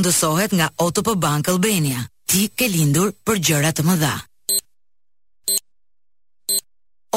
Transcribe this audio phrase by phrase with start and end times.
[0.00, 2.06] mundësohet nga OTP Bank Albania.
[2.26, 4.12] Ti ke lindur për gjëra të mëdha.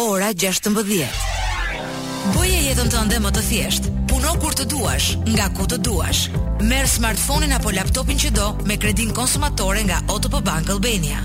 [0.04, 0.73] Ora 16.
[2.35, 3.88] Bëje jetën tënde më të thjesht.
[4.11, 6.25] Puno kur të duash, nga ku të duash.
[6.65, 11.21] Merr smartphone-in apo laptopin që do me kredin konsumatore nga OTP Bank Albania.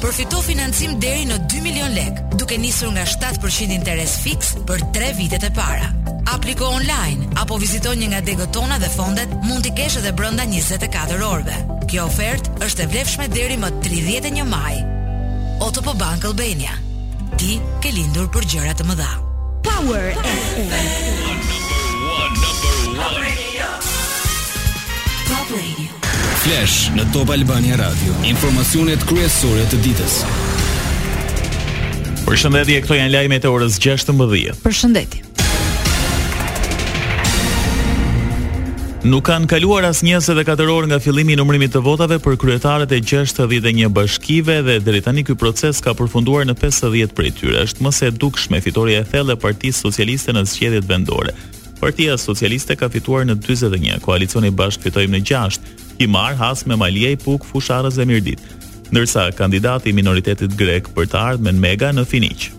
[0.00, 5.08] Përfito financim deri në 2 milion lek, duke nisur nga 7% interes fix për 3
[5.18, 5.90] vitet e para.
[6.32, 11.20] Apliko online, apo vizito një nga degotona dhe fondet, mund t'i kesh edhe brënda 24
[11.28, 11.56] orve.
[11.90, 14.78] Kjo ofert është e vlefshme deri më 31 maj.
[15.68, 16.72] Oto po Bank Albania.
[17.36, 19.10] Ti ke lindur për gjërat të më dha.
[19.68, 21.29] Power FM.
[26.50, 28.10] Flash në Top Albania Radio.
[28.26, 30.16] Informacionet kryesore të ditës.
[32.26, 34.58] Përshëndetje, këto janë lajmet e orës 16.
[34.64, 35.28] Përshëndetje.
[39.08, 42.98] Nuk kanë kaluar as 24 orë nga fillimi i numrimit të votave për kryetaret e
[43.00, 47.62] 61 bashkive dhe deri tani ky proces ka përfunduar në 50 prej tyre.
[47.62, 51.32] Është më se dukshme fitoria e thellë e Partisë Socialiste në zgjedhjet vendore.
[51.80, 55.60] Partia Socialiste ka fituar në 41, koalicioni bashk bashkë fitoi në 6,
[55.96, 58.42] Kimar Has me Malia Puk Fusharës dhe Mirdit,
[58.92, 62.50] ndërsa kandidati i minoritetit grek për të në Mega në Finiq.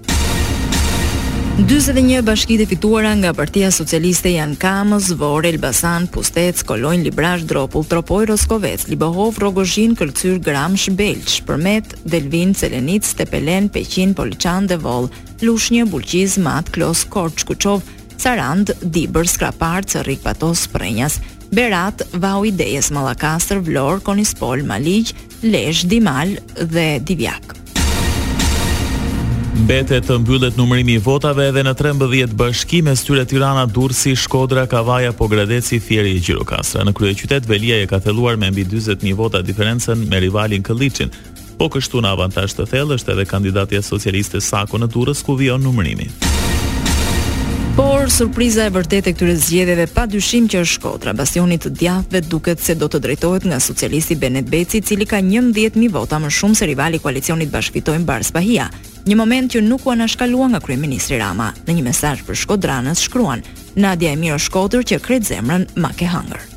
[1.61, 8.23] 41 bashkitë fituara nga Partia Socialiste janë Kamës, Vorë, Elbasan, Pustec, Kolonj, Librash, Dropull, Tropoj,
[8.31, 15.11] Roskovec, Libohov, Rogozhin, Kërcyr, Gramsh, Belç, Përmet, Delvin, Celenic, Tepelen, Peqin, Poliçan dhe Vol,
[15.45, 17.85] Lushnjë, Bulqiz, Mat, Klos, Korç, Kuqov,
[18.22, 21.17] Sarand, Dibër, Skrapar, Cërrik, Patos, Prenjas,
[21.52, 25.09] Berat, Vau, Dejes, Malakastër, Vlor, Konispol, Maliq,
[25.41, 26.36] Lesh, Dimal
[26.69, 27.55] dhe Divjak.
[29.67, 34.67] Bete të mbyllet numërimi i votave edhe në 13 bashki me styre Tirana, Durrës, Shkodra,
[34.69, 36.85] Kavaja, Pogradeci, Fieri e Gjirokastra.
[36.88, 41.09] Në krye qytet Velia e ka thelluar me mbi 40000 vota diferencën me rivalin Këllicin.
[41.58, 45.61] Po kështu në avantazh të thellë është edhe kandidati socialiste Sako në Durrës ku vjen
[45.61, 46.09] numërimi
[48.01, 51.12] por surpriza e vërtetë e këtyre zgjedhjeve pa dyshim që është Shkodra.
[51.13, 55.19] Bastioni i djathtëve duket se do të drejtohet nga socialisti Benet Beci, i cili ka
[55.22, 58.72] 11000 vota më shumë se rivali i koalicionit Bashkëfitojmë Bars Bahia,
[59.06, 61.51] një moment që nuk u anashkaluar nga kryeministri Rama.
[61.67, 63.45] Në një mesazh për Shkodranës shkruan:
[63.78, 66.50] Nadia e mirë Shkodër që kret zemrën, ma ke hangër.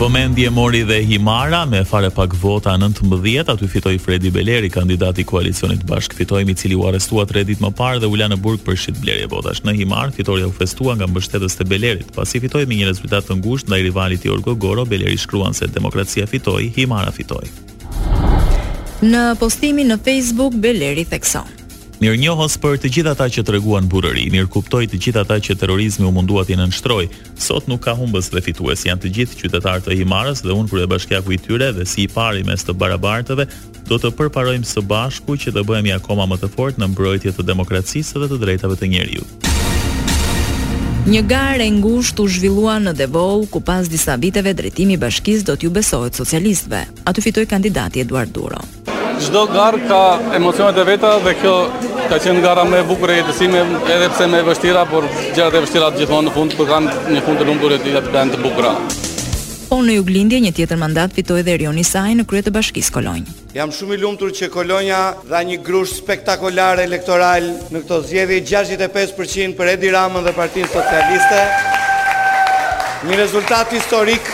[0.00, 5.26] Vëmendje mori dhe Himara me fare pak vota 19, aty fitoi Fredi Beleri, kandidati i
[5.28, 8.38] koalicionit Bashk Fitojmë, i cili u arrestua 3 ditë më parë dhe u la në
[8.40, 9.60] burg për shitblerje votash.
[9.68, 12.14] Në Himar, fitoria u festua nga mbështetës të Belerit.
[12.16, 16.24] Pasi fitoi me një rezultat të ngushtë ndaj rivalit Jorgo Goro, Beleri shkruan se demokracia
[16.26, 17.44] fitoi, Himara fitoi.
[19.04, 21.59] Në postimin në Facebook, Beleri thekson:
[22.00, 25.36] Mirë njohës për të gjitha ta që të reguan burëri, mirë kuptoj të gjitha ta
[25.44, 29.10] që terorizmi u mundua t'i në nështroj, sot nuk ka humbës dhe fitues janë të
[29.18, 32.08] gjithë qytetarë të himarës dhe unë për e bashkja ku i tyre dhe si i
[32.08, 33.44] pari mes të barabartëve,
[33.90, 37.48] do të përparojmë së bashku që të bëhemi akoma më të fort në mbrojtje të
[37.52, 39.28] demokracisë dhe të drejtave të njeri ju.
[41.12, 45.48] Një garë e ngusht u zhvillua në Devoll, ku pas disa viteve drejtimi i bashkisë
[45.52, 46.82] do t'ju besohet socialistëve.
[47.08, 48.60] Aty fitoi kandidati Eduard Duro
[49.20, 51.54] çdo gar ka emocionet e veta dhe kjo
[52.10, 53.60] ka qenë gara më e bukur e jetësime,
[53.94, 55.04] edhe pse më e vështira, por
[55.36, 58.40] gjërat e vështira gjithmonë në fund kanë një fund të lumtur e të kanë të
[58.44, 58.74] bukura.
[59.70, 63.34] Po në juglindje një tjetër mandat fitoi dhe Rioni Saj në krye të Bashkisë Kolonjë.
[63.54, 65.00] Jam shumë i lumtur që Kolonja
[65.30, 71.42] dha një grush spektakolar elektoral në këto zgjedhje 65% për Edi Ramën dhe Partinë Socialiste.
[73.08, 74.26] Një rezultat historik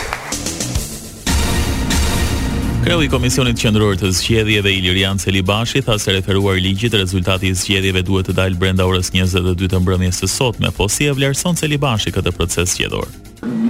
[2.87, 7.99] Kreu i Komisionit Qendror të Zgjedhjeve Ilirian Celibashi tha se referuar ligjit rezultati i zgjedhjeve
[8.07, 12.13] duhet të dalë brenda orës 22 të mbrëmjes së sotme, po si e vlerëson Celibashi
[12.15, 13.09] këtë proces zgjedhor?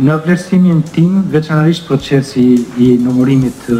[0.05, 2.43] Në vlerësimin tim, veçanërisht procesi
[2.77, 3.79] i numërimit të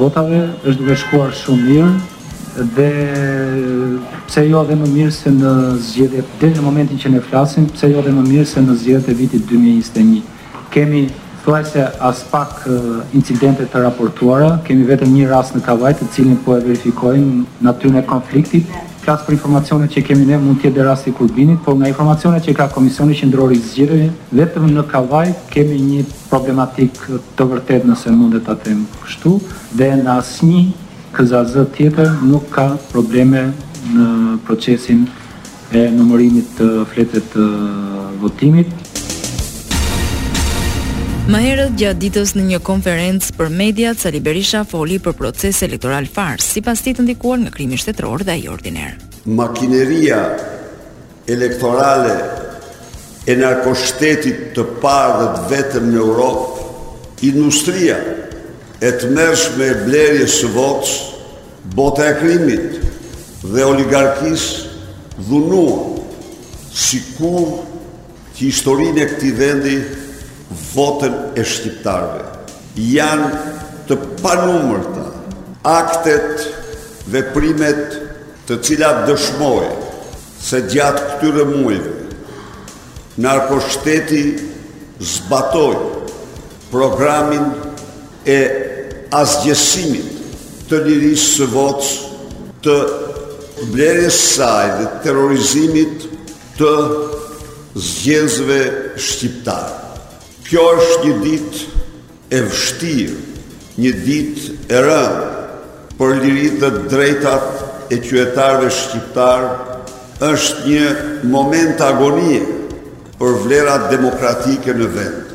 [0.00, 2.88] votave është duke shkuar shumë mirë dhe
[4.32, 5.54] pse jo edhe më mirë se në
[5.92, 9.14] zgjedhjet deri në momentin që ne flasim, pse jo edhe më mirë se në zgjedhjet
[9.14, 10.26] e vitit 2021.
[10.74, 11.04] Kemi
[11.46, 12.66] thuaj se as pak
[13.14, 18.00] incidente të raportuara, kemi vetëm një rast në Kavaj të cilin po e verifikojmë natyrën
[18.00, 18.72] e konfliktit.
[19.04, 22.42] Klas për informacionet që kemi ne mund tjetë dhe rasti i kurbinit, por nga informacionet
[22.48, 26.00] që ka Komisioni Qëndrori i Zgjire, vetëm në Kavaj kemi një
[26.32, 26.98] problematik
[27.38, 29.36] të vërtet nëse mund të atëm kështu,
[29.78, 30.64] dhe në asë një
[31.14, 33.46] KZZ tjetër nuk ka probleme
[33.94, 34.08] në
[34.50, 35.06] procesin
[35.70, 37.46] e numërimit të fletet të
[38.22, 38.74] votimit,
[41.26, 46.06] Më herët gjatë ditës në një konferencë për media, Cali Berisha foli për proces elektoral
[46.06, 48.92] farsë, si të ndikuar në krimi shtetëror dhe i ordiner.
[49.26, 50.20] Makineria
[51.26, 52.14] elektorale
[53.26, 56.64] e narko të parë dhe të vetëm në Europë,
[57.26, 57.98] industria
[58.86, 60.94] e të mërsh e blerje së votës,
[61.74, 62.78] bota e krimit
[63.42, 64.46] dhe oligarkis
[65.18, 66.06] dhunua,
[66.70, 67.66] si kur
[68.38, 69.76] që historinë e këti vendi
[70.50, 72.24] votën e shqiptarve.
[72.76, 73.30] Janë
[73.88, 75.06] të panumërta
[75.78, 76.46] aktet
[77.10, 77.96] dhe primet
[78.46, 79.70] të cilat dëshmojë
[80.46, 81.94] se gjatë këtyre mujve
[83.24, 84.20] narkoshteti
[85.14, 85.72] zbatoj
[86.70, 87.48] programin
[88.28, 88.36] e
[89.16, 91.92] asgjësimit të lirisë së votës
[92.66, 92.76] të
[93.72, 96.04] blerjes saj dhe terrorizimit
[96.58, 96.70] të
[97.88, 98.60] zgjenzve
[99.06, 99.85] shqiptarë.
[100.46, 103.14] Kjo është një ditë e vështirë,
[103.82, 109.46] një ditë e rëndë për lirit dhe drejtat e qytetarëve shqiptar
[110.28, 110.84] është një
[111.32, 112.38] moment agonie
[113.18, 115.32] për vlerat demokratike në vend.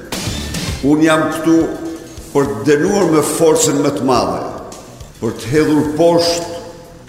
[0.88, 1.58] Unë jam këtu
[2.32, 4.46] për të denuar me forcen më të madhe,
[5.20, 6.62] për të hedhur poshtë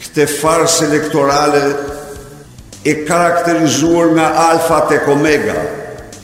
[0.03, 1.63] këte farës elektorale
[2.91, 5.55] e karakterizuar nga alfa të komega,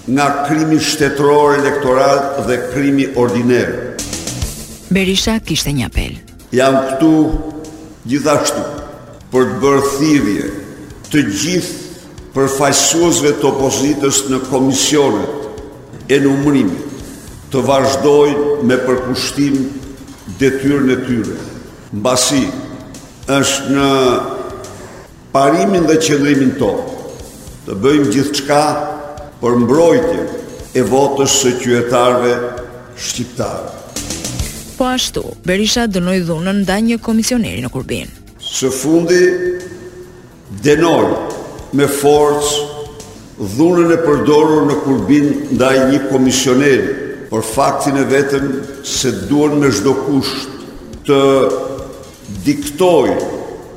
[0.09, 3.69] nga krimi shtetror elektoral dhe krimi ordiner.
[4.89, 6.15] Berisha kishte një apel.
[6.57, 7.11] Jam këtu
[8.09, 8.63] gjithashtu
[9.33, 10.47] për të bërë thirrje
[11.13, 16.97] të gjithë përfaqësuesve të opozitës në komisionet e numrimit
[17.53, 19.61] të vazhdojnë me përkushtim
[20.41, 21.37] detyrën e tyre.
[21.99, 22.47] Mbasi
[23.39, 23.91] është në
[25.37, 26.95] parimin dhe qëndrimin tonë
[27.67, 28.63] të bëjmë gjithçka
[29.43, 30.23] për mbrojtje
[30.79, 32.33] e votës së qytetarëve
[33.07, 33.59] shqiptar.
[34.79, 38.11] Po ashtu, Berisha dënoi dhunën nda një komisioneri në Kurbin.
[38.43, 39.21] Së fundi
[40.65, 42.67] dënoi me forcë
[43.55, 46.97] dhunën e përdorur në Kurbin nda një komisioneri
[47.31, 48.53] për faktin e vetëm
[48.89, 50.55] se duen me çdo kusht
[51.09, 51.19] të
[52.47, 53.13] diktoj,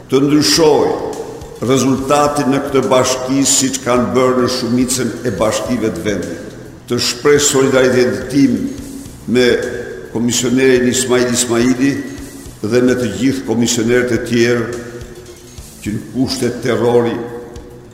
[0.09, 1.09] të ndryshojë
[1.61, 6.55] rezultatin në këtë bashki si që kanë bërë në shumicën e bashkive të vendit.
[6.89, 8.55] Të shpresë solidaritet tim
[9.35, 9.45] me
[10.13, 11.91] komisionerin Ismail Ismaili
[12.65, 14.81] dhe me të gjithë komisionerët e tjerë
[15.85, 17.13] që në kushtet terrori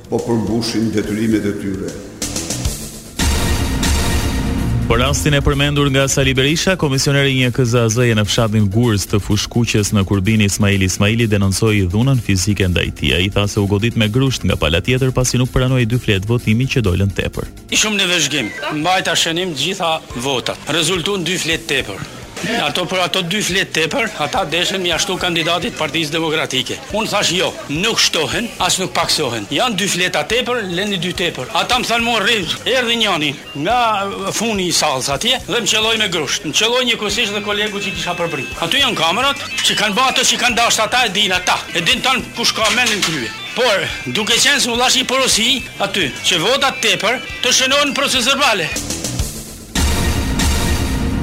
[0.08, 1.94] po përmbushin detyrimet e tyre.
[4.88, 9.20] Për rastin e përmendur nga Sali Berisha, komisioneri i NKZ Azaje në fshatin Gurs të
[9.20, 13.12] Fushkuqes në Kurbin Ismail Ismaili denoncoi dhunën fizike ndaj tij.
[13.18, 16.24] Ai tha se u godit me grusht nga pala tjetër pasi nuk pranoi dy flet
[16.30, 17.50] votimi që dolën tepër.
[17.68, 18.48] I shumë në vëzhgim,
[18.80, 19.92] mbajta shënim të gjitha
[20.24, 20.72] votat.
[20.72, 22.16] Rezulton dy flet tepër.
[22.62, 26.78] Ato për ato dy flet tepër, ata deshen mja shtu kandidatit partijës demokratike.
[26.96, 27.48] Unë thash jo,
[27.82, 29.48] nuk shtohen, as nuk paksohen.
[29.54, 31.50] Janë dy fleta a tepër, leni dy tepër.
[31.58, 33.32] Ata më thanë mua rrëzë, erdi njani,
[33.66, 33.80] nga
[34.38, 37.82] funi i salës atje, dhe më qeloj me grusht, më qeloj një kësish dhe kolegu
[37.82, 38.46] që i kisha përbri.
[38.62, 41.82] Ato janë kamerat, që kanë ba ato që kanë dasht ata e dinë ata, e
[41.82, 43.34] dinë tanë kush ka menë në kryve.
[43.58, 48.97] Por, duke qenë se u lashi porosi aty, që votat tepër, të shënohen në procesërbale.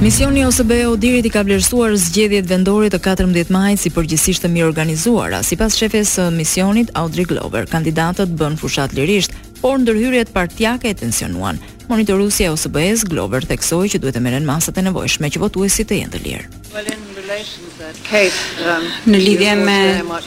[0.05, 4.51] Misioni ose BE Odirit i ka vlerësuar zgjedhjet vendore të 14 majit si përgjithsisht të
[4.53, 5.39] mirë organizuara.
[5.47, 11.57] Sipas shefes së misionit Audrey Glover, kandidatët bën fushat lirisht, por ndërhyrjet partijake e tensionuan.
[11.89, 16.03] Monitorusja e OSBE-s Glover theksoi që duhet të merren masat e nevojshme që votuesit të
[16.03, 16.45] jenë të lirë.
[18.69, 19.79] Um, Në lidhje me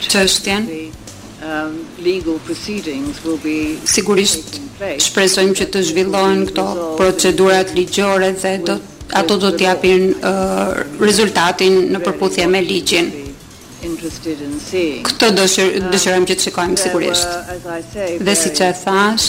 [0.10, 0.66] çështjen,
[1.46, 3.60] um, legal proceedings will be
[3.94, 4.58] sigurisht
[5.06, 6.68] shpresojmë që të zhvillohen këto
[6.98, 10.08] procedurat ligjore dhe do të ato do të japin
[11.02, 13.10] rezultatin në përputhje me ligjin.
[15.08, 17.28] Këtë dëshërëm që të shikojmë sigurisht.
[18.26, 19.28] Dhe si që e thash,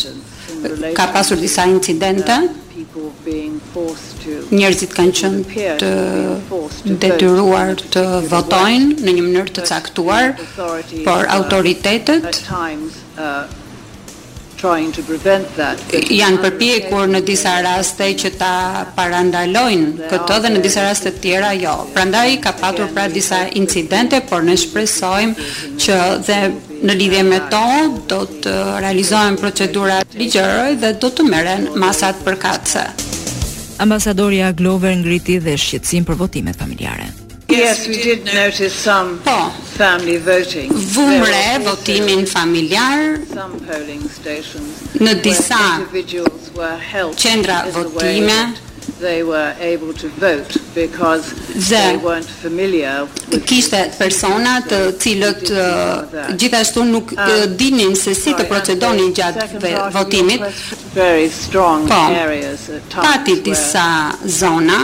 [0.96, 2.38] ka pasur disa incidente,
[4.56, 5.92] njerëzit kanë qënë të
[7.04, 10.32] detyruar të votojnë në një mënyrë të caktuar,
[11.04, 12.40] por autoritetet
[14.58, 15.78] trying to prevent that.
[15.94, 18.52] Janë përpjekur në disa raste që ta
[18.98, 21.74] parandalojnë këtë dhe në disa raste të tjera jo.
[21.94, 25.46] Prandaj ka patur pra disa incidente, por ne shpresojmë
[25.84, 26.40] që dhe
[26.88, 27.68] në lidhje me to
[28.10, 32.84] do të realizohen procedurat ligjore dhe do të merren masat përkatëse.
[33.78, 37.06] Ambasadorja Glover ngriti dhe shqetësim për votimet familjare.
[37.50, 40.68] Yes, we did notice some po, family voting.
[40.68, 43.24] Vumre votimin familjar.
[45.00, 45.56] Në disa
[47.16, 48.50] qendra votime
[49.00, 51.32] they were able to vote because
[51.70, 58.12] they weren't familiar with kishte persona të cilët uh, gjithashtu nuk um, uh, dinin se
[58.18, 60.42] si të procedonin gjatë votimit
[60.96, 63.84] very strong po, areas at times pati disa
[64.24, 64.80] zona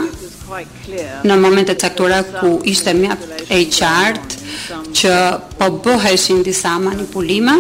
[1.25, 3.17] në momente caktura ku ishte mja
[3.49, 5.15] e qartë që
[5.59, 7.55] po bëheshin disa manipulime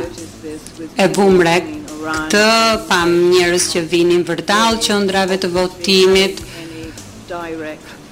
[1.00, 2.46] e vumre këtë
[2.88, 6.44] pa njërës që vinin vërtall qendrave të votimit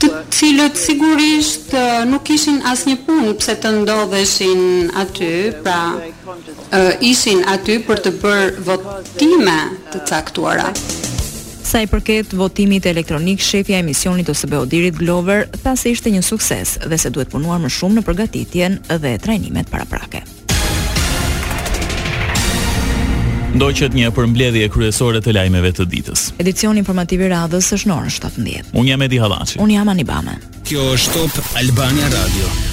[0.01, 1.77] të cilët sigurisht
[2.09, 4.63] nuk ishin as një punë pse të ndodheshin
[5.05, 5.31] aty
[5.63, 5.81] pra
[7.13, 9.59] ishin aty për të bërë votime
[9.93, 10.87] të caktuarat
[11.73, 16.21] Sa i përket votimit elektronik, shefja e emisionit ose Beodirit Glover tha se ishte një
[16.27, 20.21] sukses dhe se duhet punuar më shumë në përgatitjen dhe trajnimet paraprake.
[23.57, 26.27] Ndoqet një përmbledhje kryesore të lajmeve të ditës.
[26.45, 28.71] Edicion informativ i radhës është në orën 17.
[28.77, 29.63] Unë jam Edi Halaci.
[29.65, 30.37] Unë jam Anibame.
[30.69, 32.72] Kjo është Top Albania Radio.